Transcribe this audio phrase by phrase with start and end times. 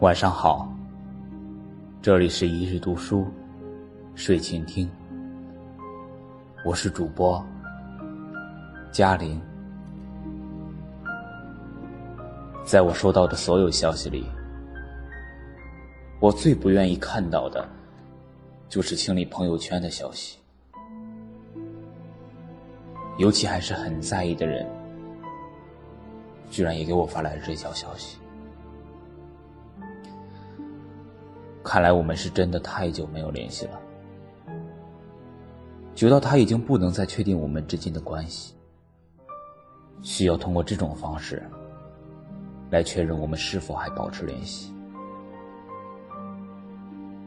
[0.00, 0.72] 晚上好，
[2.00, 3.26] 这里是一日读书，
[4.14, 4.88] 睡前听，
[6.64, 7.44] 我是主播
[8.92, 9.40] 嘉玲。
[12.64, 14.24] 在我收到的所有消息里，
[16.20, 17.68] 我最不愿意看到的，
[18.68, 20.38] 就是清理朋友圈的消息，
[23.18, 24.64] 尤其还是很在意的人，
[26.48, 28.16] 居然也给我发来了这条消息。
[31.70, 33.78] 看来我们是真的太久没有联系了，
[35.94, 38.54] 久到他已经不能再确定我们之间的关系，
[40.00, 41.42] 需要通过这种方式
[42.70, 44.72] 来确认我们是否还保持联系。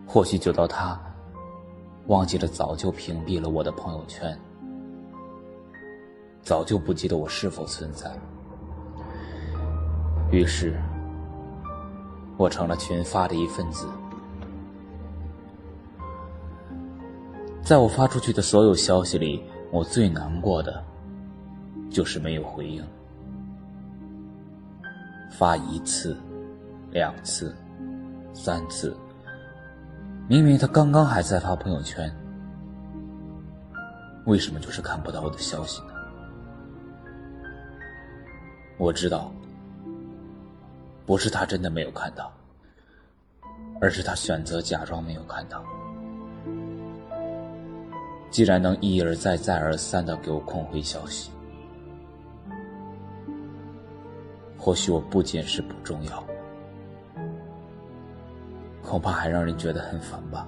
[0.08, 1.00] 或许久到他
[2.08, 4.36] 忘记了早就屏蔽了我的朋友圈，
[6.42, 8.12] 早就不记得我是否存在，
[10.32, 10.82] 于是
[12.38, 13.88] 我成了群发的一份子。
[17.64, 20.84] 在我发出去的所有消息里，我最难过的，
[21.90, 22.84] 就是没有回应。
[25.30, 26.18] 发一次、
[26.92, 27.56] 两次、
[28.34, 28.96] 三次，
[30.28, 32.12] 明明他刚刚还在发朋友圈，
[34.26, 35.94] 为什么就是看不到我的消息呢？
[38.78, 39.32] 我知道，
[41.06, 42.32] 不是他真的没有看到，
[43.80, 45.64] 而是他选择假装没有看到。
[48.32, 51.32] 既然能一而再、再而三的给我空回消息，
[54.58, 56.24] 或许我不仅是不重要，
[58.82, 60.48] 恐怕还让人觉得很烦吧。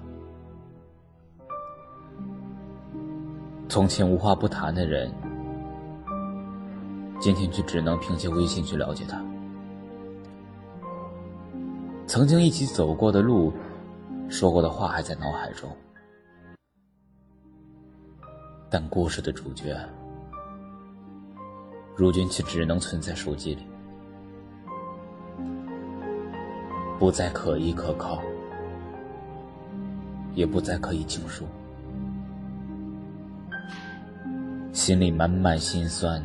[3.68, 5.12] 从前无话不谈的人，
[7.20, 9.22] 今天却只能凭借微信去了解他。
[12.08, 13.52] 曾经一起走过的路，
[14.30, 15.70] 说过的话还在脑海中。
[18.74, 19.78] 但故事的主角，
[21.96, 23.68] 如今却只能存在手机里，
[26.98, 28.20] 不再可依可靠，
[30.34, 31.46] 也不再可以倾诉，
[34.72, 36.20] 心里满满心酸，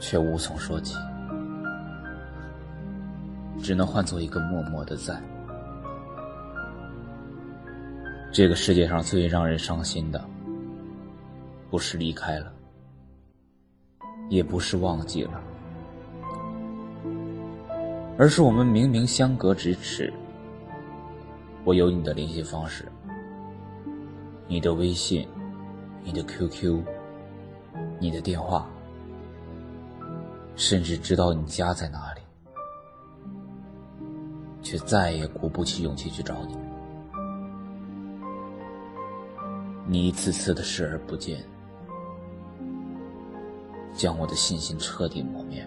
[0.00, 0.96] 却无从说起，
[3.62, 5.22] 只能换做一个默默的赞。
[8.32, 10.20] 这个世界上最让人伤心的。
[11.76, 12.50] 不是离开了，
[14.30, 15.42] 也不是忘记了，
[18.16, 20.10] 而是我们明明相隔咫尺。
[21.66, 22.90] 我有你的联系方式，
[24.48, 25.28] 你的微信，
[26.02, 26.80] 你的 QQ，
[27.98, 28.66] 你的电话，
[30.54, 32.22] 甚至知道你家在哪里，
[34.62, 36.56] 却再也鼓不起勇气去找你。
[39.86, 41.44] 你一次次的视而不见。
[43.96, 45.66] 将我的信心彻底磨灭。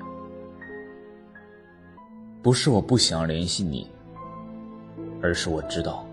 [2.41, 3.90] 不是我不想联系你，
[5.22, 6.06] 而是我知道，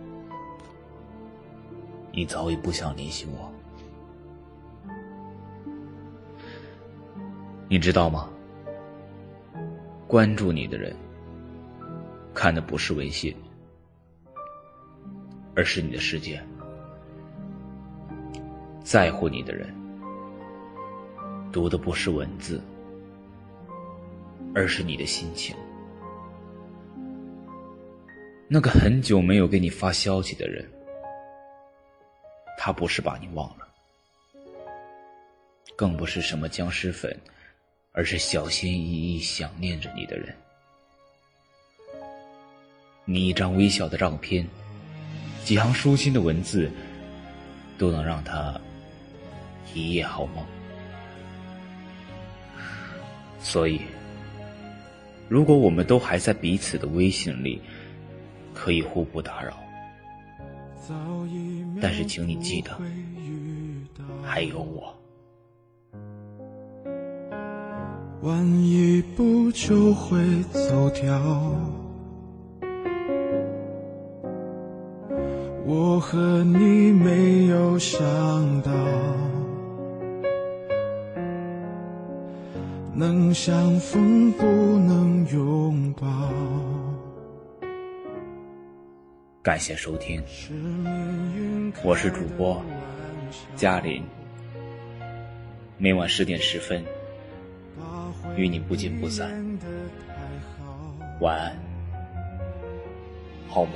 [2.10, 3.52] 你早已不想联系我。
[7.68, 8.28] 你知道吗？
[10.08, 10.94] 关注你的人，
[12.32, 13.36] 看的不是微信，
[15.54, 16.38] 而是你的世界；
[18.82, 19.85] 在乎你的人。
[21.56, 22.60] 读的不是文字，
[24.54, 25.56] 而是你的心情。
[28.46, 30.70] 那个很久没有给你发消息的人，
[32.58, 33.66] 他不是把你忘了，
[35.74, 37.18] 更不是什么僵尸粉，
[37.92, 40.36] 而是小心翼翼想念着你的人。
[43.06, 44.46] 你一张微笑的照片，
[45.42, 46.70] 几行舒心的文字，
[47.78, 48.60] 都能让他
[49.72, 50.44] 一夜好梦。
[53.48, 53.80] 所以，
[55.28, 57.62] 如果我们都还在彼此的微信里，
[58.52, 59.56] 可以互不打扰。
[61.80, 62.76] 但是，请你记得，
[64.24, 64.92] 还有我。
[68.22, 70.18] 晚一步就会
[70.52, 71.16] 走掉，
[75.64, 77.96] 我和你没有想
[78.62, 78.72] 到。
[82.98, 86.06] 能相逢不能拥抱。
[89.42, 90.22] 感谢收听，
[91.84, 92.64] 我是主播
[93.54, 94.02] 嘉林，
[95.76, 96.82] 每晚十点十分
[98.34, 99.30] 与你不见不散，
[101.20, 101.54] 晚安。
[103.46, 103.74] 好梦？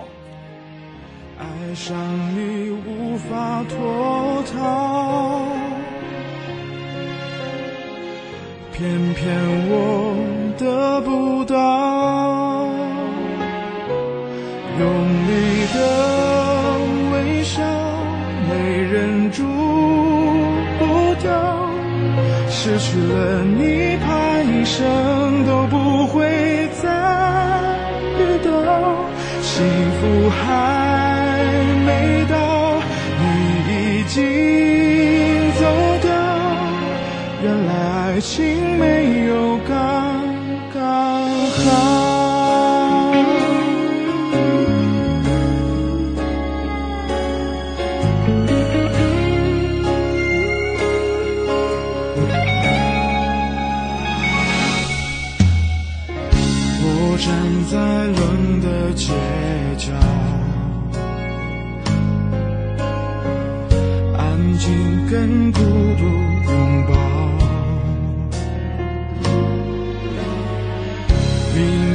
[1.38, 1.94] 爱上
[2.34, 5.44] 你无法脱逃，
[8.80, 9.28] 偏偏
[9.68, 10.16] 我
[10.56, 11.54] 得不到，
[14.78, 14.88] 用
[15.28, 15.30] 力
[15.74, 15.78] 的
[17.12, 17.60] 微笑，
[18.48, 18.50] 没
[18.80, 19.44] 忍住
[20.78, 21.28] 不掉，
[22.48, 26.24] 失去了你，怕一生都不会
[26.82, 26.88] 再
[28.18, 28.48] 遇到，
[29.42, 29.62] 幸
[30.00, 31.09] 福还
[38.20, 39.74] 爱情没有刚
[40.74, 40.80] 刚
[41.56, 41.62] 好。
[56.82, 57.26] 我站
[57.70, 57.74] 在
[58.04, 59.14] 冷的街
[59.78, 59.94] 角，
[64.18, 64.68] 安静
[65.10, 66.04] 跟孤独
[66.52, 67.19] 拥抱。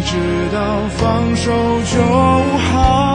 [0.06, 0.16] 知
[0.54, 1.52] 道放手
[1.84, 2.00] 就
[2.72, 3.15] 好，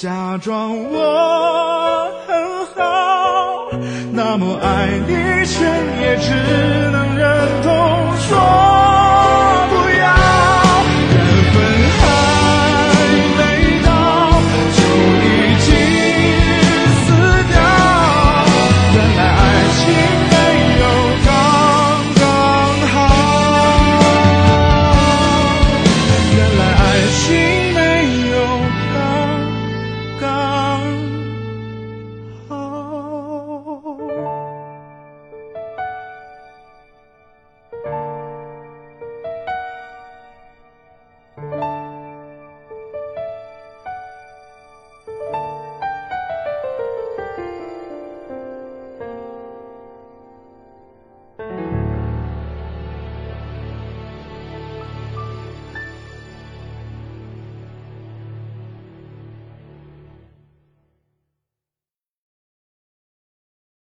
[0.00, 3.68] 假装我很好，
[4.12, 5.12] 那么爱你，
[5.44, 5.64] 却
[6.00, 6.30] 也只
[6.92, 7.07] 能